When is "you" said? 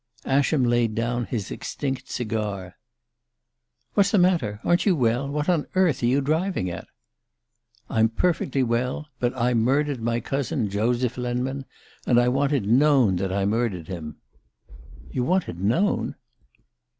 4.87-4.95, 6.07-6.21, 15.13-15.21